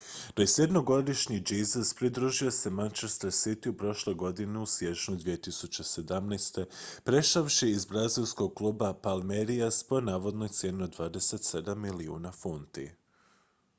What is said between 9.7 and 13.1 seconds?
po navodnoj cijeni od 27 milijuna funti